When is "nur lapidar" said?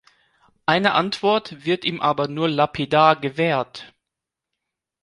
2.27-3.17